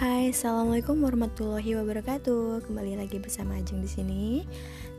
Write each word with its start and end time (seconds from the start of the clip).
Hai, 0.00 0.32
assalamualaikum 0.32 0.96
warahmatullahi 1.04 1.76
wabarakatuh. 1.76 2.64
Kembali 2.64 2.96
lagi 2.96 3.20
bersama 3.20 3.60
Ajeng 3.60 3.84
di 3.84 3.90
sini 3.92 4.24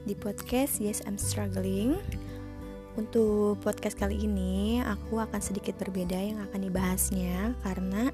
di 0.05 0.13
podcast 0.13 0.77
Yes 0.77 1.01
I'm 1.09 1.17
Struggling. 1.17 1.97
Untuk 2.93 3.57
podcast 3.65 3.97
kali 3.97 4.21
ini, 4.21 4.77
aku 4.77 5.17
akan 5.17 5.41
sedikit 5.41 5.73
berbeda 5.81 6.13
yang 6.13 6.37
akan 6.45 6.69
dibahasnya 6.69 7.57
karena 7.65 8.13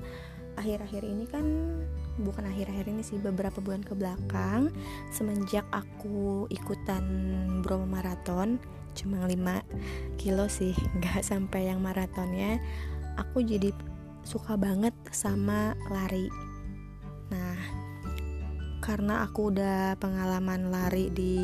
akhir-akhir 0.56 1.04
ini 1.04 1.28
kan 1.28 1.44
bukan 2.24 2.48
akhir-akhir 2.56 2.88
ini 2.88 3.04
sih 3.04 3.20
beberapa 3.20 3.60
bulan 3.60 3.84
ke 3.84 3.92
belakang 3.92 4.72
semenjak 5.12 5.68
aku 5.76 6.48
ikutan 6.48 7.04
Bromo 7.68 7.84
Marathon 7.84 8.64
cuma 8.96 9.28
5 9.28 9.36
kilo 10.16 10.48
sih 10.48 10.72
nggak 11.04 11.20
sampai 11.20 11.68
yang 11.68 11.84
maratonnya 11.84 12.64
aku 13.20 13.44
jadi 13.44 13.76
suka 14.24 14.56
banget 14.56 14.96
sama 15.12 15.76
lari. 15.92 16.47
Nah, 17.28 17.58
karena 18.80 19.28
aku 19.28 19.52
udah 19.52 20.00
pengalaman 20.00 20.72
lari 20.72 21.12
di 21.12 21.36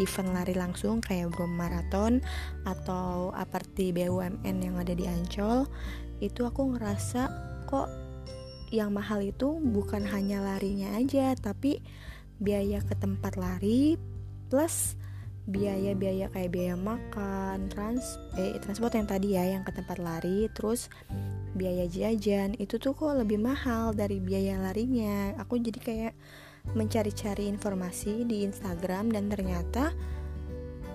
event 0.00 0.32
lari 0.32 0.56
langsung 0.56 1.04
kayak 1.04 1.34
Brom 1.34 1.52
Marathon 1.52 2.24
atau 2.64 3.34
Aparti 3.36 3.92
BUMN 3.92 4.56
yang 4.64 4.80
ada 4.80 4.96
di 4.96 5.04
Ancol, 5.04 5.68
itu 6.24 6.48
aku 6.48 6.72
ngerasa 6.72 7.28
kok 7.68 7.90
yang 8.72 8.96
mahal 8.96 9.20
itu 9.20 9.60
bukan 9.60 10.08
hanya 10.08 10.40
larinya 10.40 10.96
aja, 10.96 11.36
tapi 11.36 11.84
biaya 12.40 12.80
ke 12.80 12.96
tempat 12.96 13.36
lari 13.36 14.00
plus 14.48 14.96
biaya-biaya 15.46 16.26
kayak 16.34 16.50
biaya 16.50 16.74
makan, 16.74 17.70
trans 17.70 18.18
eh 18.34 18.58
transport 18.58 18.98
yang 18.98 19.06
tadi 19.06 19.38
ya 19.38 19.44
yang 19.46 19.62
ke 19.62 19.70
tempat 19.70 20.02
lari, 20.02 20.50
terus 20.50 20.90
biaya 21.56 21.88
jajan 21.88 22.54
itu 22.60 22.76
tuh 22.76 22.92
kok 22.92 23.16
lebih 23.16 23.40
mahal 23.40 23.96
dari 23.96 24.20
biaya 24.20 24.60
larinya. 24.60 25.32
Aku 25.40 25.56
jadi 25.56 25.80
kayak 25.80 26.14
mencari-cari 26.76 27.48
informasi 27.48 28.28
di 28.28 28.44
Instagram 28.44 29.10
dan 29.10 29.32
ternyata 29.32 29.96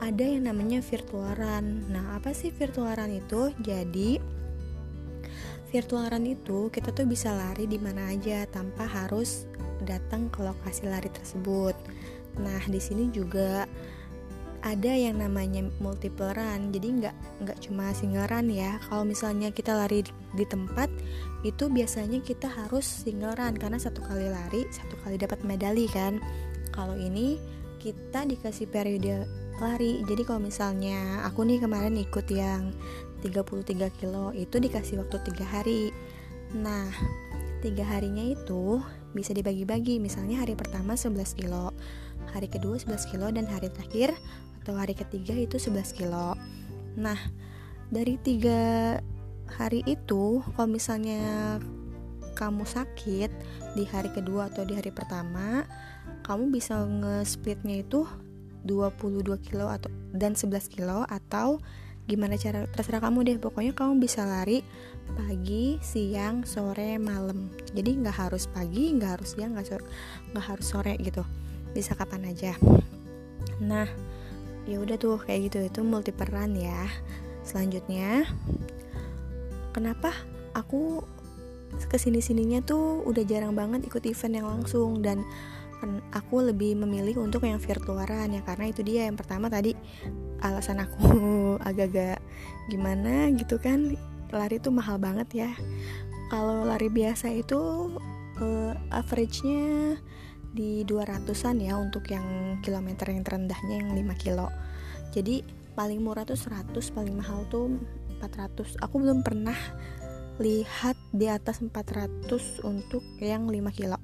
ada 0.01 0.25
yang 0.25 0.49
namanya 0.49 0.81
virtual 0.81 1.37
run 1.37 1.85
nah 1.93 2.17
apa 2.17 2.31
sih 2.31 2.53
virtual 2.53 2.93
run 2.93 3.17
itu? 3.17 3.49
Jadi 3.65 4.21
virtual 5.73 6.05
run 6.11 6.25
itu 6.29 6.69
kita 6.69 6.93
tuh 6.93 7.09
bisa 7.09 7.33
lari 7.33 7.65
di 7.65 7.81
mana 7.81 8.13
aja 8.13 8.45
tanpa 8.49 8.85
harus 8.85 9.49
datang 9.81 10.29
ke 10.29 10.45
lokasi 10.45 10.85
lari 10.85 11.09
tersebut. 11.09 11.73
Nah 12.37 12.61
di 12.69 12.77
sini 12.77 13.09
juga 13.09 13.65
ada 14.61 14.93
yang 14.93 15.17
namanya 15.17 15.65
multiple 15.81 16.29
run 16.37 16.69
jadi 16.69 16.87
nggak 17.01 17.15
nggak 17.45 17.57
cuma 17.65 17.89
single 17.97 18.29
run 18.29 18.47
ya. 18.53 18.77
Kalau 18.85 19.01
misalnya 19.01 19.49
kita 19.49 19.73
lari 19.73 20.05
di 20.37 20.45
tempat 20.45 20.87
itu 21.41 21.65
biasanya 21.67 22.21
kita 22.21 22.45
harus 22.45 22.85
single 22.85 23.33
run 23.33 23.57
karena 23.57 23.81
satu 23.81 24.05
kali 24.05 24.29
lari 24.29 24.69
satu 24.69 24.95
kali 25.01 25.17
dapat 25.17 25.41
medali 25.41 25.89
kan. 25.89 26.21
Kalau 26.71 26.93
ini 26.93 27.41
kita 27.81 28.29
dikasih 28.29 28.69
periode 28.69 29.25
lari. 29.57 30.05
Jadi 30.05 30.21
kalau 30.25 30.41
misalnya 30.41 31.25
aku 31.25 31.41
nih 31.45 31.61
kemarin 31.61 31.97
ikut 31.97 32.29
yang 32.29 32.69
33 33.25 33.89
kilo 33.97 34.29
itu 34.37 34.61
dikasih 34.61 35.01
waktu 35.01 35.17
tiga 35.25 35.45
hari. 35.49 35.89
Nah 36.53 36.89
tiga 37.65 37.85
harinya 37.85 38.25
itu 38.25 38.77
bisa 39.17 39.33
dibagi-bagi. 39.33 39.97
Misalnya 39.97 40.45
hari 40.45 40.53
pertama 40.53 40.93
11 40.93 41.33
kilo 41.33 41.73
hari 42.31 42.47
kedua 42.47 42.77
11 42.77 43.09
kilo 43.11 43.27
dan 43.33 43.49
hari 43.49 43.67
terakhir 43.73 44.15
atau 44.61 44.77
hari 44.77 44.93
ketiga 44.93 45.33
itu 45.33 45.57
11 45.57 45.97
kilo. 45.97 46.37
Nah 46.97 47.17
dari 47.91 48.15
tiga 48.21 48.97
hari 49.57 49.83
itu 49.83 50.39
kalau 50.55 50.69
misalnya 50.69 51.59
kamu 52.37 52.63
sakit 52.63 53.29
di 53.75 53.83
hari 53.89 54.09
kedua 54.09 54.47
atau 54.47 54.63
di 54.63 54.73
hari 54.73 54.89
pertama 54.89 55.67
kamu 56.23 56.49
bisa 56.53 56.79
nge-splitnya 56.79 57.83
itu 57.83 58.07
22 58.63 59.25
kilo 59.41 59.67
atau 59.67 59.89
dan 60.13 60.37
11 60.37 60.71
kilo 60.71 61.03
atau 61.09 61.59
gimana 62.09 62.37
cara 62.37 62.65
terserah 62.69 63.01
kamu 63.01 63.25
deh. 63.25 63.37
Pokoknya 63.41 63.73
kamu 63.73 64.01
bisa 64.01 64.25
lari 64.25 64.61
pagi 65.17 65.77
siang 65.81 66.45
sore 66.45 66.97
malam. 67.01 67.49
Jadi 67.73 68.01
nggak 68.01 68.17
harus 68.27 68.45
pagi 68.49 68.93
nggak 68.93 69.19
harus 69.19 69.29
siang 69.37 69.57
nggak 69.57 69.67
sore 69.67 69.85
nggak 70.33 70.45
harus 70.45 70.65
sore 70.67 70.93
gitu. 71.01 71.23
Bisa 71.73 71.97
kapan 71.97 72.29
aja. 72.29 72.53
Nah 73.61 73.87
ya 74.69 74.77
udah 74.81 74.97
tuh 74.97 75.21
kayak 75.21 75.51
gitu. 75.51 75.57
Itu 75.65 75.79
multi 75.85 76.13
peran 76.13 76.57
ya. 76.57 76.87
Selanjutnya 77.41 78.29
kenapa 79.73 80.13
aku 80.53 81.01
ke 81.87 81.97
sini 81.97 82.19
sininya 82.19 82.59
tuh 82.61 83.01
udah 83.07 83.23
jarang 83.23 83.55
banget 83.55 83.87
ikut 83.87 84.03
event 84.05 84.35
yang 84.37 84.47
langsung? 84.47 85.01
Dan 85.01 85.23
aku 86.13 86.45
lebih 86.45 86.77
memilih 86.77 87.25
untuk 87.25 87.41
yang 87.47 87.57
virtualan 87.57 88.29
ya 88.29 88.41
karena 88.45 88.65
itu 88.69 88.81
dia. 88.85 89.09
Yang 89.09 89.25
pertama 89.25 89.49
tadi 89.49 89.73
alasan 90.41 90.81
aku 90.81 91.05
agak-agak 91.67 92.21
gimana 92.69 93.29
gitu 93.33 93.57
kan 93.57 93.97
lari 94.31 94.61
tuh 94.61 94.73
mahal 94.73 95.01
banget 95.01 95.47
ya. 95.47 95.51
Kalau 96.31 96.63
lari 96.63 96.87
biasa 96.87 97.27
itu 97.35 97.91
uh, 98.39 98.73
average-nya 98.93 99.99
di 100.51 100.83
200-an 100.83 101.57
ya 101.63 101.79
untuk 101.79 102.11
yang 102.11 102.59
kilometer 102.59 103.07
yang 103.07 103.23
terendahnya 103.23 103.75
yang 103.83 103.91
5 103.95 104.23
kilo. 104.23 104.51
Jadi 105.15 105.43
paling 105.75 106.03
murah 106.03 106.27
tuh 106.27 106.35
100 106.35 106.75
paling 106.91 107.15
mahal 107.15 107.47
tuh 107.47 107.79
400 108.19 108.83
aku 108.83 108.95
belum 108.99 109.23
pernah 109.23 109.55
lihat 110.39 110.99
di 111.15 111.31
atas 111.31 111.63
400 111.63 112.27
untuk 112.67 113.03
yang 113.23 113.47
5 113.47 113.77
kilo. 113.77 113.99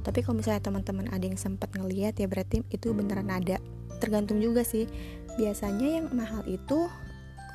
Tapi 0.00 0.24
kalau 0.24 0.40
misalnya 0.40 0.64
teman-teman 0.64 1.12
ada 1.12 1.24
yang 1.28 1.36
sempat 1.36 1.76
ngeliat 1.76 2.16
ya 2.16 2.24
berarti 2.24 2.64
itu 2.72 2.96
beneran 2.96 3.28
ada. 3.28 3.60
Tergantung 4.00 4.40
juga 4.40 4.64
sih. 4.64 4.88
Biasanya 5.36 6.00
yang 6.00 6.06
mahal 6.16 6.40
itu 6.48 6.88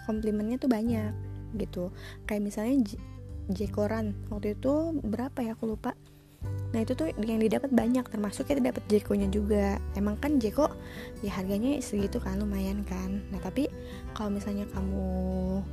komplimennya 0.06 0.62
tuh 0.62 0.70
banyak 0.70 1.10
gitu. 1.58 1.90
Kayak 2.30 2.54
misalnya 2.54 2.86
Jekoran 3.46 4.14
waktu 4.34 4.58
itu 4.58 5.02
berapa 5.06 5.38
ya 5.42 5.54
aku 5.54 5.74
lupa 5.74 5.95
Nah 6.75 6.84
itu 6.84 6.91
tuh 6.91 7.08
yang 7.24 7.40
didapat 7.40 7.72
banyak 7.72 8.03
termasuk 8.12 8.52
kita 8.52 8.59
dapat 8.59 8.84
Jeko-nya 8.91 9.31
juga. 9.31 9.80
Emang 9.96 10.19
kan 10.19 10.44
Jeko 10.44 10.68
ya 11.24 11.31
harganya 11.31 11.80
segitu 11.80 12.19
kan 12.19 12.36
lumayan 12.36 12.84
kan. 12.84 13.24
Nah 13.31 13.40
tapi 13.40 13.72
kalau 14.12 14.36
misalnya 14.36 14.68
kamu 14.75 15.08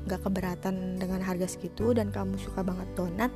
nggak 0.06 0.22
keberatan 0.22 1.02
dengan 1.02 1.18
harga 1.18 1.50
segitu 1.50 1.90
dan 1.90 2.14
kamu 2.14 2.38
suka 2.38 2.62
banget 2.62 2.86
donat, 2.94 3.34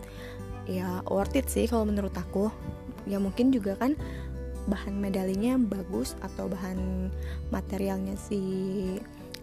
ya 0.71 1.03
worth 1.11 1.35
it 1.35 1.51
sih 1.51 1.67
kalau 1.67 1.83
menurut 1.83 2.15
aku. 2.15 2.55
Ya 3.11 3.19
mungkin 3.19 3.51
juga 3.51 3.75
kan 3.75 3.99
bahan 4.71 4.95
medalinya 5.03 5.59
bagus 5.59 6.15
atau 6.23 6.47
bahan 6.47 7.11
materialnya 7.51 8.15
si 8.15 8.39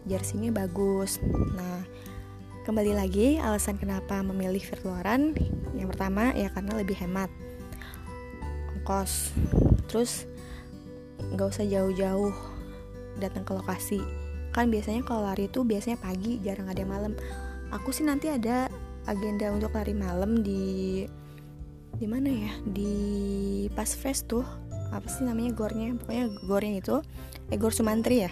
jersey-nya 0.08 0.56
bagus. 0.56 1.20
Nah 1.60 1.84
kembali 2.64 2.96
lagi 2.96 3.36
alasan 3.44 3.76
kenapa 3.76 4.24
memilih 4.24 4.64
virtualan 4.64 5.36
yang 5.76 5.92
pertama 5.92 6.32
ya 6.32 6.48
karena 6.48 6.80
lebih 6.80 6.96
hemat 6.96 7.28
ongkos 8.84 9.32
terus 9.88 10.28
nggak 11.32 11.56
usah 11.56 11.64
jauh-jauh 11.64 12.36
datang 13.16 13.48
ke 13.48 13.56
lokasi. 13.56 14.04
Kan 14.52 14.68
biasanya 14.68 15.08
kalau 15.08 15.24
lari 15.24 15.48
itu 15.48 15.64
biasanya 15.64 15.96
pagi 16.04 16.44
jarang 16.44 16.68
ada 16.68 16.84
malam. 16.84 17.16
Aku 17.72 17.96
sih 17.96 18.04
nanti 18.04 18.28
ada 18.28 18.68
agenda 19.08 19.48
untuk 19.56 19.72
lari 19.72 19.96
malam 19.96 20.44
di 20.44 21.08
di 21.96 22.06
mana 22.12 22.28
ya? 22.28 22.52
Di 22.68 22.94
pas 23.72 23.88
fest 23.88 24.28
tuh. 24.28 24.44
Apa 24.92 25.08
sih 25.08 25.24
namanya 25.24 25.56
gornya? 25.56 25.96
Pokoknya 25.96 26.26
gornya 26.44 26.74
itu 26.84 26.96
eh 27.48 27.56
gor 27.56 27.72
Sumantri 27.72 28.28
ya. 28.28 28.32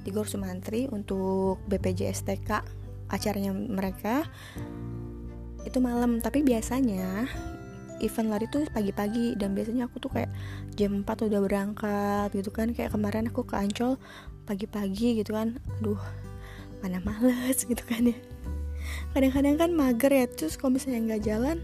Di 0.00 0.08
gor 0.08 0.26
Sumantri 0.26 0.88
untuk 0.88 1.60
BPJSTK 1.68 2.50
acaranya 3.12 3.52
mereka 3.52 4.24
itu 5.68 5.76
malam. 5.78 6.24
Tapi 6.24 6.40
biasanya 6.40 7.28
event 8.00 8.28
lari 8.32 8.46
tuh 8.48 8.66
pagi-pagi 8.72 9.36
dan 9.36 9.52
biasanya 9.52 9.86
aku 9.86 10.00
tuh 10.02 10.10
kayak 10.12 10.30
jam 10.74 11.04
4 11.04 11.28
udah 11.28 11.40
berangkat 11.44 12.28
gitu 12.34 12.50
kan. 12.50 12.72
Kayak 12.72 12.96
kemarin 12.96 13.28
aku 13.28 13.44
ke 13.46 13.54
Ancol 13.56 14.00
pagi-pagi 14.44 15.20
gitu 15.22 15.36
kan. 15.36 15.60
Aduh 15.80 16.00
mana 16.80 16.98
males 17.04 17.64
gitu 17.70 17.84
kan 17.84 18.10
ya. 18.10 18.16
Kadang-kadang 19.12 19.56
kan 19.60 19.70
mager 19.76 20.12
ya 20.12 20.26
terus 20.26 20.56
kalau 20.56 20.76
misalnya 20.76 21.14
nggak 21.14 21.22
jalan 21.24 21.58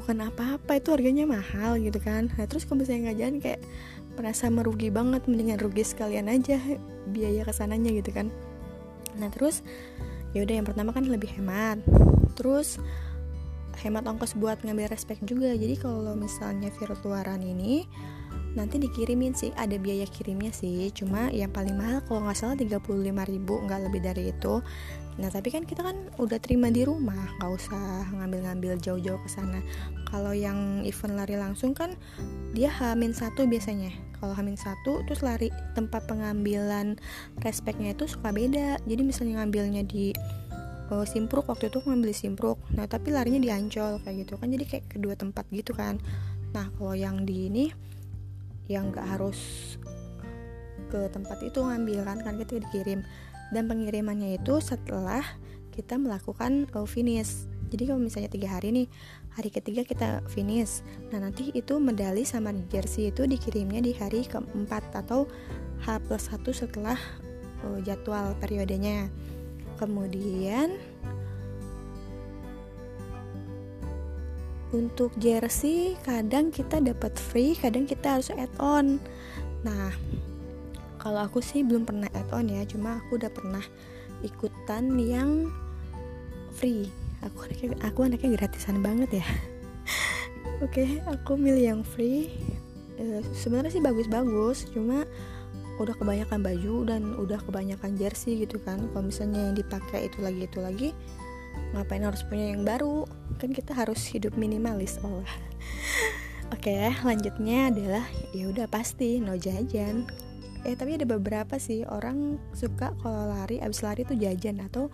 bukan 0.00 0.24
apa-apa 0.24 0.80
itu 0.80 0.88
harganya 0.94 1.24
mahal 1.28 1.76
gitu 1.76 2.00
kan. 2.00 2.32
Nah 2.40 2.48
terus 2.48 2.64
kalau 2.64 2.82
misalnya 2.82 3.12
nggak 3.12 3.18
jalan 3.20 3.36
kayak 3.44 3.60
merasa 4.18 4.50
merugi 4.50 4.90
banget 4.90 5.22
mendingan 5.30 5.62
rugi 5.62 5.86
sekalian 5.86 6.26
aja 6.26 6.58
biaya 7.14 7.44
ke 7.44 7.52
sananya 7.52 7.92
gitu 7.92 8.10
kan. 8.10 8.32
Nah 9.20 9.28
terus 9.28 9.60
ya 10.32 10.44
udah 10.44 10.54
yang 10.60 10.66
pertama 10.66 10.96
kan 10.96 11.04
lebih 11.06 11.28
hemat. 11.36 11.78
Terus 12.34 12.80
hemat 13.80 14.04
ongkos 14.06 14.34
buat 14.38 14.60
ngambil 14.66 14.90
respect 14.90 15.22
juga. 15.24 15.54
Jadi 15.54 15.78
kalau 15.78 16.14
misalnya 16.18 16.70
virtualan 16.74 17.40
ini 17.42 17.86
nanti 18.58 18.80
dikirimin 18.80 19.38
sih 19.38 19.54
ada 19.54 19.78
biaya 19.78 20.06
kirimnya 20.08 20.50
sih. 20.50 20.90
Cuma 20.90 21.30
yang 21.30 21.54
paling 21.54 21.78
mahal 21.78 22.02
kalau 22.06 22.26
nggak 22.26 22.38
salah 22.38 22.56
35 22.58 23.30
ribu 23.30 23.54
nggak 23.62 23.80
lebih 23.86 24.00
dari 24.02 24.34
itu. 24.34 24.58
Nah 25.18 25.30
tapi 25.34 25.50
kan 25.50 25.66
kita 25.66 25.82
kan 25.82 25.98
udah 26.22 26.38
terima 26.38 26.70
di 26.70 26.86
rumah 26.86 27.18
nggak 27.38 27.50
usah 27.50 28.06
ngambil-ngambil 28.14 28.78
jauh-jauh 28.78 29.18
ke 29.18 29.28
sana. 29.30 29.62
Kalau 30.06 30.30
yang 30.34 30.82
event 30.86 31.14
lari 31.18 31.34
langsung 31.38 31.74
kan 31.74 31.94
dia 32.54 32.70
hamin 32.70 33.14
satu 33.14 33.46
biasanya. 33.46 33.90
Kalau 34.18 34.34
hamin 34.34 34.58
satu 34.58 35.06
terus 35.06 35.22
lari 35.22 35.50
tempat 35.78 36.06
pengambilan 36.10 36.98
respeknya 37.42 37.94
itu 37.94 38.10
suka 38.10 38.34
beda. 38.34 38.82
Jadi 38.86 39.02
misalnya 39.06 39.42
ngambilnya 39.42 39.86
di 39.86 40.10
uh, 40.92 41.06
Simpruk 41.06 41.48
waktu 41.48 41.68
itu 41.72 41.80
ngambil 41.84 42.12
Simpruk. 42.12 42.58
Nah 42.74 42.88
tapi 42.88 43.12
larinya 43.12 43.40
di 43.40 43.50
Ancol 43.52 44.00
kayak 44.02 44.16
gitu 44.26 44.34
kan. 44.40 44.48
Jadi 44.50 44.64
kayak 44.64 44.84
kedua 44.90 45.14
tempat 45.14 45.44
gitu 45.52 45.72
kan. 45.76 46.00
Nah 46.52 46.72
kalau 46.76 46.96
yang 46.96 47.24
di 47.24 47.48
ini 47.48 47.64
yang 48.68 48.92
nggak 48.92 49.16
harus 49.16 49.38
ke 50.88 51.08
tempat 51.12 51.40
itu 51.44 51.60
ngambil 51.60 52.04
kan 52.04 52.18
kan 52.24 52.34
kita 52.40 52.60
dikirim. 52.68 53.04
Dan 53.48 53.64
pengirimannya 53.64 54.36
itu 54.36 54.60
setelah 54.60 55.24
kita 55.72 55.96
melakukan 55.96 56.68
uh, 56.76 56.84
finish. 56.84 57.48
Jadi 57.68 57.84
kalau 57.84 58.00
misalnya 58.00 58.32
tiga 58.32 58.48
hari 58.48 58.72
nih 58.72 58.88
hari 59.36 59.52
ketiga 59.52 59.84
kita 59.84 60.24
finish. 60.32 60.80
Nah 61.12 61.20
nanti 61.20 61.52
itu 61.52 61.76
medali 61.76 62.24
sama 62.24 62.52
jersey 62.72 63.12
itu 63.12 63.28
dikirimnya 63.28 63.84
di 63.84 63.92
hari 63.92 64.24
keempat 64.24 64.88
atau 64.96 65.28
H 65.84 66.02
plus 66.10 66.26
1 66.32 66.42
setelah 66.50 66.98
uh, 67.62 67.78
jadwal 67.86 68.34
periodenya 68.42 69.06
kemudian 69.78 70.76
untuk 74.68 75.16
jersey 75.16 75.96
kadang 76.04 76.52
kita 76.52 76.82
dapat 76.82 77.16
free 77.16 77.56
kadang 77.56 77.88
kita 77.88 78.20
harus 78.20 78.28
add 78.34 78.52
on. 78.60 79.00
Nah 79.64 79.94
kalau 81.00 81.24
aku 81.24 81.40
sih 81.40 81.64
belum 81.64 81.88
pernah 81.88 82.10
add 82.12 82.28
on 82.36 82.52
ya 82.52 82.66
cuma 82.68 83.00
aku 83.00 83.16
udah 83.16 83.32
pernah 83.32 83.64
ikutan 84.20 84.92
yang 85.00 85.48
free. 86.52 86.92
Aku 87.24 87.48
anaknya 87.48 87.68
aku 87.80 87.98
anaknya 88.04 88.28
gratisan 88.36 88.84
banget 88.84 89.24
ya. 89.24 89.26
Oke 90.64 90.84
okay, 90.84 90.88
aku 91.08 91.40
milih 91.40 91.64
yang 91.64 91.82
free. 91.86 92.28
E, 92.98 93.22
sebenarnya 93.30 93.72
sih 93.72 93.82
bagus-bagus 93.82 94.68
cuma 94.74 95.06
udah 95.78 95.94
kebanyakan 95.94 96.42
baju 96.42 96.74
dan 96.86 97.02
udah 97.14 97.38
kebanyakan 97.46 97.94
jersey 97.94 98.42
gitu 98.42 98.58
kan. 98.62 98.90
Kalau 98.90 99.04
misalnya 99.06 99.50
yang 99.50 99.54
dipakai 99.54 100.10
itu 100.10 100.18
lagi 100.20 100.42
itu 100.50 100.58
lagi 100.58 100.88
ngapain 101.74 102.02
harus 102.02 102.26
punya 102.26 102.50
yang 102.50 102.66
baru? 102.66 103.06
Kan 103.38 103.54
kita 103.54 103.74
harus 103.74 104.02
hidup 104.10 104.34
minimalis 104.34 104.98
oh 105.06 105.22
oke 105.22 105.26
okay, 106.58 106.90
lanjutnya 107.06 107.70
adalah 107.70 108.04
ya 108.34 108.50
udah 108.50 108.66
pasti 108.66 109.22
no 109.22 109.38
jajan. 109.38 110.04
Eh 110.66 110.74
tapi 110.74 110.98
ada 110.98 111.06
beberapa 111.06 111.54
sih 111.62 111.86
orang 111.86 112.42
suka 112.50 112.90
kalau 112.98 113.30
lari 113.30 113.62
abis 113.62 113.86
lari 113.86 114.02
tuh 114.02 114.18
jajan 114.18 114.58
atau 114.58 114.90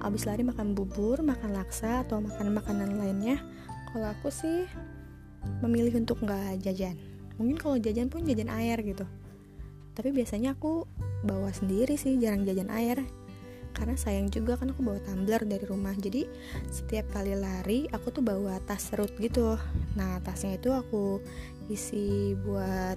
abis 0.00 0.24
lari 0.24 0.40
makan 0.40 0.72
bubur 0.72 1.20
makan 1.20 1.52
laksa 1.52 2.08
atau 2.08 2.24
makan 2.24 2.56
makanan 2.56 2.96
lainnya. 2.96 3.36
Kalau 3.92 4.10
aku 4.10 4.32
sih 4.32 4.64
memilih 5.60 6.00
untuk 6.00 6.24
nggak 6.24 6.64
jajan. 6.64 6.96
Mungkin 7.36 7.60
kalau 7.60 7.76
jajan 7.76 8.08
pun 8.08 8.24
jajan 8.24 8.48
air 8.48 8.80
gitu 8.80 9.04
tapi 9.94 10.10
biasanya 10.10 10.58
aku 10.58 10.86
bawa 11.24 11.50
sendiri 11.54 11.94
sih 11.94 12.18
jarang 12.18 12.42
jajan 12.42 12.70
air. 12.70 12.98
Karena 13.74 13.98
sayang 13.98 14.30
juga 14.30 14.54
kan 14.54 14.70
aku 14.70 14.86
bawa 14.86 15.02
tumbler 15.02 15.42
dari 15.42 15.66
rumah. 15.66 15.94
Jadi 15.98 16.30
setiap 16.70 17.10
kali 17.10 17.34
lari 17.34 17.90
aku 17.90 18.14
tuh 18.14 18.22
bawa 18.22 18.62
tas 18.62 18.86
serut 18.86 19.10
gitu. 19.18 19.58
Nah 19.98 20.22
tasnya 20.22 20.54
itu 20.62 20.70
aku 20.70 21.18
isi 21.66 22.38
buat 22.46 22.94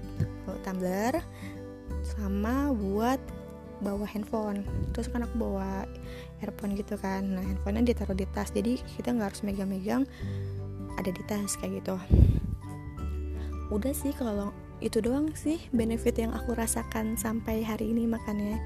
tumbler 0.62 1.18
sama 2.06 2.70
buat 2.78 3.18
bawa 3.82 4.06
handphone. 4.06 4.62
Terus 4.94 5.10
kan 5.10 5.26
aku 5.26 5.34
bawa 5.42 5.90
earphone 6.46 6.78
gitu 6.78 6.94
kan. 6.94 7.26
Nah 7.26 7.42
handphonenya 7.42 7.98
ditaruh 7.98 8.14
di 8.14 8.30
tas. 8.30 8.54
Jadi 8.54 8.78
kita 8.98 9.18
nggak 9.18 9.34
harus 9.34 9.42
megang-megang 9.42 10.06
ada 10.94 11.10
di 11.10 11.24
tas 11.26 11.58
kayak 11.58 11.82
gitu. 11.82 11.98
Udah 13.74 13.94
sih 13.98 14.14
kalau 14.14 14.54
itu 14.78 15.02
doang 15.02 15.34
sih 15.34 15.58
benefit 15.74 16.22
yang 16.22 16.34
aku 16.38 16.54
rasakan 16.54 17.18
sampai 17.18 17.66
hari 17.66 17.90
ini 17.90 18.06
makanya 18.06 18.62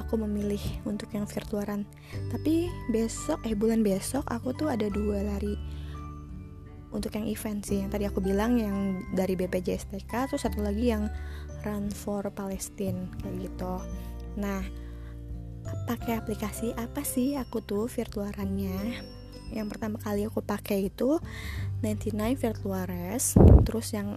aku 0.00 0.16
memilih 0.16 0.60
untuk 0.88 1.12
yang 1.12 1.28
virtualan. 1.28 1.84
Tapi 2.32 2.72
besok 2.88 3.44
eh 3.44 3.52
bulan 3.52 3.84
besok 3.84 4.24
aku 4.32 4.56
tuh 4.56 4.72
ada 4.72 4.88
dua 4.88 5.20
lari 5.20 5.54
untuk 6.90 7.12
yang 7.12 7.28
event 7.28 7.60
sih. 7.60 7.84
Yang 7.84 7.90
tadi 8.00 8.04
aku 8.08 8.24
bilang 8.24 8.56
yang 8.56 9.04
dari 9.12 9.36
BPJSTK 9.36 10.32
terus 10.32 10.42
satu 10.42 10.64
lagi 10.64 10.90
yang 10.90 11.12
Run 11.60 11.92
for 11.92 12.24
Palestine 12.32 13.12
kayak 13.20 13.52
gitu. 13.52 13.74
Nah 14.40 14.64
pakai 15.84 16.16
aplikasi 16.16 16.72
apa 16.80 17.04
sih 17.04 17.36
aku 17.36 17.60
tuh 17.60 17.84
virtualannya? 17.84 19.04
Yang 19.50 19.66
pertama 19.76 19.98
kali 19.98 20.24
aku 20.24 20.40
pakai 20.40 20.88
itu 20.88 21.18
99 21.82 22.38
Virtuares 22.38 23.34
terus 23.66 23.90
yang 23.92 24.16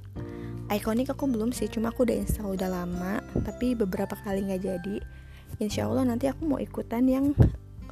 ikonik 0.77 1.11
aku 1.11 1.29
belum 1.29 1.51
sih 1.51 1.69
cuma 1.69 1.89
aku 1.93 2.05
udah 2.05 2.17
install 2.17 2.55
udah 2.55 2.69
lama 2.69 3.19
tapi 3.43 3.73
beberapa 3.73 4.13
kali 4.13 4.45
nggak 4.45 4.61
jadi. 4.63 4.97
Insya 5.61 5.85
Allah 5.85 6.09
nanti 6.09 6.25
aku 6.25 6.49
mau 6.49 6.57
ikutan 6.57 7.05
yang 7.05 7.25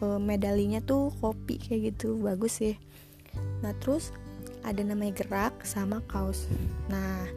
uh, 0.01 0.17
medalinya 0.17 0.81
tuh 0.81 1.13
kopi 1.21 1.61
kayak 1.61 1.93
gitu 1.95 2.17
bagus 2.17 2.63
sih. 2.63 2.75
Nah 3.61 3.71
terus 3.77 4.09
ada 4.61 4.81
namanya 4.81 5.21
gerak 5.25 5.61
sama 5.65 6.01
kaos. 6.09 6.49
Nah 6.89 7.29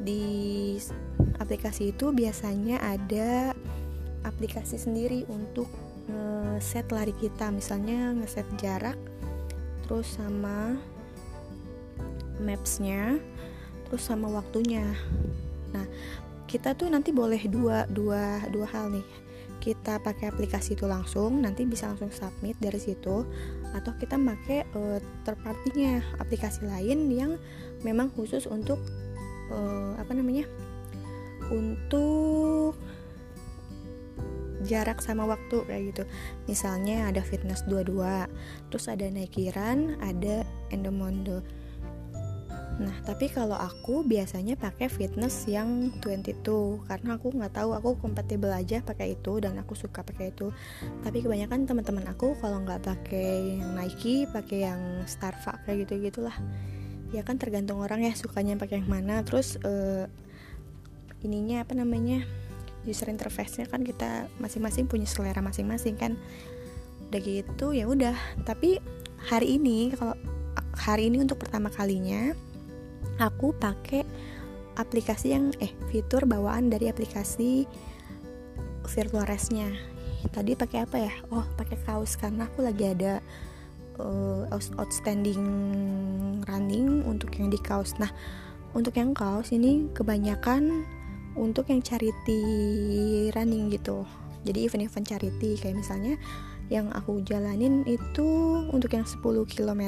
di 0.00 0.76
aplikasi 1.36 1.92
itu 1.92 2.08
biasanya 2.12 2.80
ada 2.80 3.52
aplikasi 4.24 4.80
sendiri 4.80 5.28
untuk 5.28 5.68
ngeset 6.08 6.88
lari 6.92 7.12
kita 7.16 7.52
misalnya 7.52 8.12
ngeset 8.16 8.48
jarak 8.60 8.96
terus 9.84 10.16
sama 10.16 10.76
mapsnya 12.40 13.20
terus 13.90 14.06
sama 14.06 14.30
waktunya. 14.30 14.86
Nah 15.74 15.86
kita 16.46 16.78
tuh 16.78 16.86
nanti 16.86 17.10
boleh 17.10 17.42
dua 17.50 17.90
dua 17.90 18.46
dua 18.48 18.66
hal 18.70 18.94
nih. 18.94 19.06
Kita 19.60 20.00
pakai 20.00 20.32
aplikasi 20.32 20.72
itu 20.72 20.88
langsung 20.88 21.42
nanti 21.42 21.68
bisa 21.68 21.90
langsung 21.90 22.08
submit 22.08 22.56
dari 22.62 22.80
situ 22.80 23.28
atau 23.76 23.92
kita 24.00 24.16
pakai 24.16 24.64
uh, 24.72 24.98
third 25.26 25.38
aplikasi 26.16 26.64
lain 26.64 27.12
yang 27.12 27.36
memang 27.84 28.08
khusus 28.14 28.48
untuk 28.48 28.80
uh, 29.52 29.98
apa 30.00 30.16
namanya 30.16 30.48
untuk 31.52 32.78
jarak 34.64 35.02
sama 35.04 35.26
waktu 35.28 35.60
kayak 35.66 35.82
gitu. 35.92 36.02
Misalnya 36.48 37.10
ada 37.10 37.20
fitness 37.20 37.66
22 37.68 38.70
terus 38.72 38.86
ada 38.88 39.06
Nike 39.12 39.52
Run 39.52 40.00
ada 40.00 40.46
Endomondo 40.72 41.44
Nah, 42.80 42.96
tapi 43.04 43.28
kalau 43.28 43.60
aku 43.60 44.00
biasanya 44.08 44.56
pakai 44.56 44.88
fitness 44.88 45.44
yang 45.44 45.92
22 46.00 46.88
karena 46.88 47.20
aku 47.20 47.28
nggak 47.36 47.60
tahu 47.60 47.76
aku 47.76 48.00
kompatibel 48.00 48.48
aja 48.48 48.80
pakai 48.80 49.20
itu 49.20 49.36
dan 49.36 49.60
aku 49.60 49.76
suka 49.76 50.00
pakai 50.00 50.32
itu. 50.32 50.48
Tapi 51.04 51.20
kebanyakan 51.20 51.68
teman-teman 51.68 52.08
aku 52.08 52.32
kalau 52.40 52.64
nggak 52.64 52.80
pakai 52.80 53.60
yang 53.60 53.76
Nike, 53.76 54.24
pakai 54.32 54.64
yang 54.64 54.80
Starbucks 55.04 55.68
kayak 55.68 55.84
gitu 55.84 56.08
gitulah 56.08 56.36
ya 57.10 57.26
kan 57.26 57.42
tergantung 57.42 57.82
orang 57.82 58.06
ya 58.06 58.14
sukanya 58.14 58.56
pakai 58.56 58.82
yang 58.82 58.90
mana. 58.90 59.22
Terus 59.26 59.58
uh, 59.62 60.06
ininya 61.20 61.62
apa 61.66 61.76
namanya 61.76 62.24
user 62.88 63.12
interface-nya 63.12 63.68
kan 63.68 63.84
kita 63.84 64.30
masing-masing 64.40 64.88
punya 64.88 65.04
selera 65.04 65.42
masing-masing 65.42 65.98
kan. 65.98 66.14
Udah 67.10 67.20
gitu 67.20 67.74
ya 67.74 67.84
udah. 67.90 68.16
Tapi 68.46 68.78
hari 69.28 69.60
ini 69.60 69.92
kalau 69.92 70.16
hari 70.78 71.10
ini 71.12 71.20
untuk 71.20 71.42
pertama 71.42 71.68
kalinya 71.68 72.32
aku 73.20 73.52
pakai 73.54 74.02
aplikasi 74.80 75.36
yang 75.36 75.52
eh 75.60 75.70
fitur 75.92 76.24
bawaan 76.24 76.72
dari 76.72 76.88
aplikasi 76.88 77.68
virtual 78.88 79.28
restnya 79.28 79.68
tadi 80.32 80.56
pakai 80.56 80.88
apa 80.88 80.96
ya 80.98 81.12
oh 81.30 81.44
pakai 81.54 81.76
kaos 81.84 82.16
karena 82.16 82.48
aku 82.48 82.64
lagi 82.64 82.90
ada 82.90 83.20
uh, 84.00 84.42
outstanding 84.80 85.40
running 86.48 87.04
untuk 87.04 87.36
yang 87.36 87.52
di 87.52 87.60
kaos. 87.60 87.94
Nah, 88.00 88.10
untuk 88.72 88.96
yang 88.96 89.12
kaos 89.12 89.52
ini 89.52 89.88
kebanyakan 89.92 90.84
untuk 91.36 91.68
yang 91.68 91.84
charity 91.84 92.40
running 93.36 93.70
gitu. 93.70 94.08
Jadi 94.48 94.64
event-event 94.66 95.06
charity 95.06 95.60
kayak 95.60 95.76
misalnya 95.76 96.16
yang 96.72 96.88
aku 96.94 97.20
jalanin 97.26 97.82
itu 97.84 98.26
untuk 98.70 98.94
yang 98.94 99.04
10 99.04 99.20
km 99.50 99.82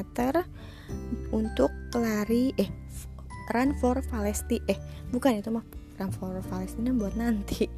untuk 1.31 1.71
lari 1.95 2.51
eh 2.59 2.69
run 3.51 3.75
for 3.81 3.99
Palestine 4.07 4.63
eh 4.71 4.79
bukan 5.11 5.43
itu 5.43 5.51
mah 5.51 5.65
run 5.99 6.11
for 6.13 6.33
Palestina 6.49 6.93
buat 6.93 7.13
nanti. 7.17 7.69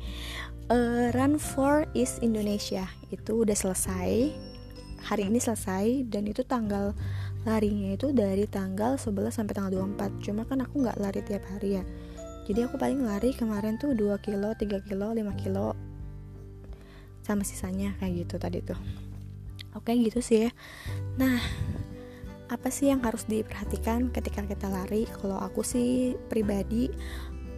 Uh, 0.72 1.12
run 1.18 1.38
for 1.40 1.88
East 1.98 2.22
Indonesia. 2.24 2.88
Itu 3.12 3.44
udah 3.44 3.56
selesai. 3.56 4.32
Hari 5.06 5.30
ini 5.30 5.38
selesai 5.38 6.10
dan 6.10 6.26
itu 6.26 6.42
tanggal 6.42 6.98
larinya 7.46 7.94
itu 7.94 8.10
dari 8.10 8.50
tanggal 8.50 8.98
11 8.98 9.30
sampai 9.30 9.54
tanggal 9.54 9.86
24 9.86 10.18
cuma 10.26 10.50
kan 10.50 10.66
aku 10.66 10.82
nggak 10.82 10.98
lari 10.98 11.22
tiap 11.22 11.46
hari 11.46 11.78
ya. 11.78 11.84
Jadi 12.46 12.66
aku 12.66 12.78
paling 12.78 13.06
lari 13.06 13.34
kemarin 13.34 13.78
tuh 13.78 13.94
2 13.94 14.18
kilo 14.26 14.50
3 14.58 14.82
kilo 14.90 15.14
5 15.14 15.42
kilo. 15.46 15.78
Sama 17.22 17.46
sisanya 17.46 17.94
kayak 18.02 18.26
gitu 18.26 18.36
tadi 18.42 18.66
tuh. 18.66 18.78
Oke 19.78 19.94
gitu 19.94 20.26
sih 20.26 20.50
ya. 20.50 20.52
Nah 21.22 21.38
apa 22.50 22.70
sih 22.70 22.94
yang 22.94 23.02
harus 23.02 23.26
diperhatikan 23.26 24.14
ketika 24.14 24.46
kita 24.46 24.70
lari? 24.70 25.10
Kalau 25.10 25.42
aku 25.42 25.66
sih 25.66 26.14
pribadi 26.30 26.90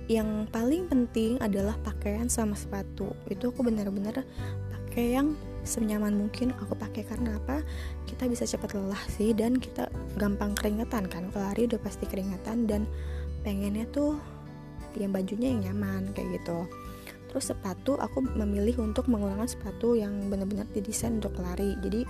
yang 0.08 0.48
paling 0.48 0.88
penting 0.88 1.36
adalah 1.44 1.76
pakaian 1.84 2.32
sama 2.32 2.56
sepatu. 2.56 3.12
Itu 3.28 3.52
aku 3.52 3.68
bener-bener 3.68 4.24
pakai 4.72 5.20
yang 5.20 5.36
senyaman 5.68 6.16
mungkin 6.16 6.56
aku 6.56 6.80
pakai 6.80 7.04
karena 7.04 7.36
apa? 7.36 7.60
Kita 8.08 8.32
bisa 8.32 8.48
cepat 8.48 8.72
lelah 8.72 9.04
sih 9.20 9.36
dan 9.36 9.60
kita 9.60 9.92
gampang 10.16 10.56
keringetan 10.56 11.12
kan. 11.12 11.28
Kalau 11.36 11.52
lari 11.52 11.68
udah 11.68 11.80
pasti 11.84 12.08
keringetan 12.08 12.72
dan 12.72 12.88
pengennya 13.44 13.84
tuh 13.92 14.16
yang 14.98 15.14
bajunya 15.14 15.54
yang 15.54 15.62
nyaman 15.72 16.10
kayak 16.16 16.42
gitu 16.42 16.66
terus 17.38 17.54
sepatu 17.54 17.94
aku 18.02 18.26
memilih 18.34 18.82
untuk 18.82 19.06
menggunakan 19.14 19.46
sepatu 19.46 19.94
yang 19.94 20.26
benar-benar 20.26 20.66
didesain 20.74 21.22
untuk 21.22 21.38
lari. 21.38 21.78
Jadi 21.86 22.02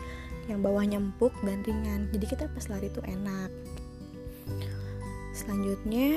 yang 0.47 0.63
bawahnya 0.63 1.03
empuk 1.03 1.35
dan 1.43 1.67
ringan. 1.67 2.07
Jadi 2.15 2.25
kita 2.31 2.47
pas 2.47 2.63
lari 2.71 2.87
tuh 2.87 3.03
enak. 3.03 3.51
Selanjutnya 5.35 6.15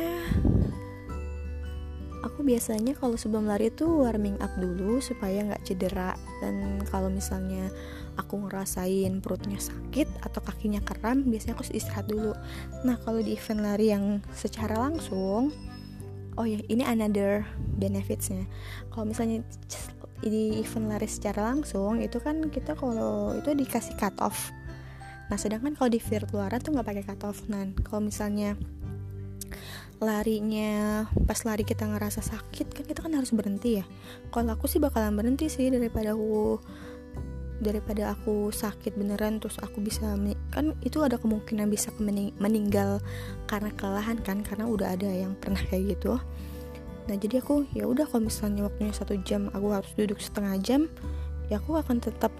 aku 2.22 2.46
biasanya 2.46 2.94
kalau 2.94 3.18
sebelum 3.18 3.50
lari 3.50 3.74
itu 3.74 3.82
warming 3.82 4.38
up 4.38 4.54
dulu 4.62 5.02
supaya 5.02 5.42
nggak 5.42 5.66
cedera. 5.66 6.14
Dan 6.38 6.86
kalau 6.86 7.10
misalnya 7.10 7.66
aku 8.14 8.46
ngerasain 8.46 9.18
perutnya 9.18 9.58
sakit 9.58 10.06
atau 10.22 10.38
kakinya 10.38 10.78
kram 10.86 11.26
biasanya 11.26 11.58
aku 11.58 11.66
istirahat 11.66 12.06
dulu. 12.06 12.30
Nah 12.86 12.94
kalau 13.02 13.18
di 13.18 13.34
event 13.34 13.66
lari 13.66 13.90
yang 13.90 14.22
secara 14.30 14.78
langsung 14.78 15.50
oh 16.40 16.48
ya 16.48 16.64
ini 16.72 16.80
another 16.88 17.44
benefitsnya. 17.76 18.48
Kalau 18.88 19.04
misalnya 19.04 19.44
di 20.20 20.60
event 20.60 20.92
lari 20.92 21.08
secara 21.08 21.52
langsung 21.52 22.00
itu 22.04 22.20
kan 22.20 22.52
kita 22.52 22.76
kalau 22.76 23.32
itu 23.40 23.56
dikasih 23.56 23.96
cut 23.96 24.12
off 24.20 24.52
nah 25.32 25.38
sedangkan 25.40 25.78
kalau 25.78 25.88
di 25.88 26.02
virtualan 26.02 26.60
tuh 26.60 26.74
nggak 26.76 26.88
pakai 26.90 27.04
cut 27.06 27.22
off 27.24 27.40
nah 27.48 27.64
kalau 27.86 28.04
misalnya 28.04 28.58
larinya 30.00 31.04
pas 31.28 31.44
lari 31.44 31.64
kita 31.64 31.84
ngerasa 31.84 32.24
sakit 32.24 32.72
kan 32.72 32.84
kita 32.88 33.04
kan 33.04 33.12
harus 33.12 33.36
berhenti 33.36 33.84
ya. 33.84 33.84
Kalau 34.32 34.56
aku 34.56 34.64
sih 34.64 34.80
bakalan 34.80 35.12
berhenti 35.12 35.52
sih 35.52 35.68
daripada 35.68 36.16
aku 36.16 36.56
daripada 37.60 38.16
aku 38.16 38.48
sakit 38.48 38.96
beneran 38.96 39.36
terus 39.36 39.60
aku 39.60 39.84
bisa 39.84 40.16
kan 40.48 40.72
itu 40.80 41.04
ada 41.04 41.20
kemungkinan 41.20 41.68
bisa 41.68 41.92
meninggal 42.40 43.04
karena 43.44 43.68
kelelahan 43.76 44.16
kan 44.24 44.40
karena 44.40 44.64
udah 44.64 44.96
ada 44.96 45.06
yang 45.06 45.36
pernah 45.36 45.60
kayak 45.68 45.96
gitu. 45.96 46.16
Nah 47.06 47.16
jadi 47.20 47.44
aku 47.44 47.68
ya 47.76 47.84
udah 47.84 48.08
kalau 48.08 48.26
misalnya 48.26 48.64
waktunya 48.64 48.92
satu 48.96 49.14
jam 49.22 49.52
aku 49.52 49.76
harus 49.76 49.90
duduk 49.92 50.18
setengah 50.18 50.56
jam 50.64 50.80
ya 51.52 51.60
aku 51.60 51.76
akan 51.76 52.00
tetap 52.00 52.32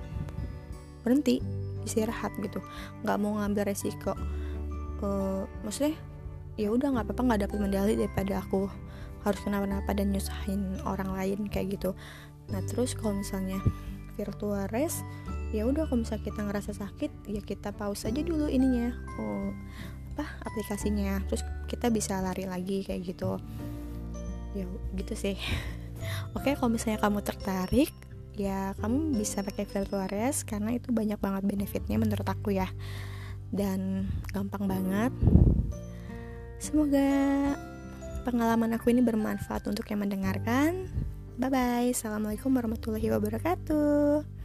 berhenti 1.05 1.45
istirahat 1.85 2.33
gitu. 2.41 2.65
Nggak 3.05 3.17
mau 3.21 3.37
ngambil 3.41 3.71
resiko 3.71 4.17
uh, 5.05 5.45
maksudnya 5.65 5.97
ya 6.57 6.69
udah 6.73 6.97
nggak 6.97 7.07
apa-apa 7.09 7.23
nggak 7.25 7.41
dapat 7.49 7.59
medali 7.61 7.93
daripada 7.97 8.41
aku 8.41 8.69
harus 9.21 9.41
kenapa-napa 9.45 9.93
dan 9.93 10.17
nyusahin 10.17 10.81
orang 10.89 11.13
lain 11.13 11.45
kayak 11.53 11.77
gitu. 11.77 11.93
Nah 12.49 12.65
terus 12.65 12.97
kalau 12.97 13.21
misalnya 13.21 13.61
virtual 14.21 14.69
race 14.69 15.01
ya 15.51 15.67
udah 15.67 15.89
kalau 15.89 16.05
misalnya 16.07 16.25
kita 16.29 16.41
ngerasa 16.47 16.73
sakit 16.77 17.11
ya 17.27 17.41
kita 17.43 17.73
pause 17.75 18.07
aja 18.07 18.21
dulu 18.23 18.47
ininya. 18.47 18.93
Oh 19.19 19.51
apa 20.15 20.27
aplikasinya? 20.45 21.25
Terus 21.27 21.43
kita 21.67 21.89
bisa 21.89 22.21
lari 22.21 22.45
lagi 22.45 22.85
kayak 22.85 23.03
gitu. 23.03 23.41
Ya 24.55 24.69
gitu 24.95 25.15
sih. 25.17 25.41
Oke 26.37 26.55
kalau 26.55 26.71
misalnya 26.71 27.03
kamu 27.03 27.25
tertarik 27.25 27.91
ya 28.39 28.73
kamu 28.79 29.19
bisa 29.19 29.43
pakai 29.43 29.67
virtual 29.67 30.07
race 30.07 30.47
karena 30.47 30.73
itu 30.73 30.95
banyak 30.95 31.19
banget 31.19 31.43
benefitnya 31.49 31.99
menurut 31.99 32.27
aku 32.29 32.55
ya. 32.55 32.71
Dan 33.51 34.07
gampang 34.31 34.71
banget. 34.71 35.11
Semoga 36.63 37.11
pengalaman 38.23 38.77
aku 38.77 38.95
ini 38.95 39.03
bermanfaat 39.03 39.67
untuk 39.67 39.89
yang 39.91 40.07
mendengarkan. 40.07 40.87
Bye 41.41 41.49
bye. 41.49 41.89
Assalamualaikum 41.97 42.53
warahmatullahi 42.53 43.09
wabarakatuh. 43.09 44.40